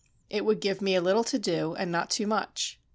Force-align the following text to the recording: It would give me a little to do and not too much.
It 0.31 0.45
would 0.45 0.61
give 0.61 0.81
me 0.81 0.95
a 0.95 0.99
little 1.01 1.23
to 1.25 1.37
do 1.37 1.75
and 1.75 1.91
not 1.91 2.09
too 2.09 2.25
much. 2.25 2.79